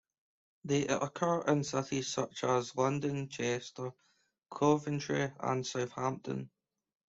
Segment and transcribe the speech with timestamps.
[0.63, 3.91] They occur in cities such as London, Chester,
[4.49, 6.49] Coventry and Southampton.